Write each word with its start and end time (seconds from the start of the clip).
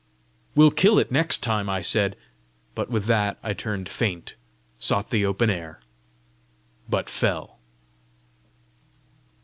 "We'll 0.55 0.71
kill 0.71 0.97
it 0.97 1.11
next 1.11 1.43
time!" 1.43 1.69
I 1.69 1.83
said; 1.83 2.15
but 2.73 2.89
with 2.89 3.05
that 3.05 3.37
I 3.43 3.53
turned 3.53 3.87
faint, 3.87 4.33
sought 4.79 5.11
the 5.11 5.27
open 5.27 5.51
air, 5.51 5.79
but 6.89 7.07
fell. 7.07 7.59